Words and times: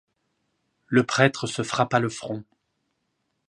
Le 0.87 1.03
prêtre 1.03 1.45
se 1.45 1.61
frappa 1.61 1.99
le 1.99 2.09
front. 2.09 2.43